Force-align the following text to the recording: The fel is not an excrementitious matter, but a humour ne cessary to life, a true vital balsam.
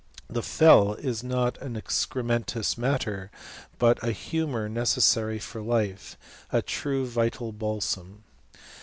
The 0.27 0.41
fel 0.41 0.95
is 0.95 1.23
not 1.23 1.59
an 1.59 1.75
excrementitious 1.79 2.75
matter, 2.75 3.29
but 3.77 4.03
a 4.03 4.11
humour 4.11 4.67
ne 4.67 4.81
cessary 4.81 5.39
to 5.51 5.61
life, 5.61 6.17
a 6.51 6.63
true 6.63 7.05
vital 7.05 7.51
balsam. 7.51 8.23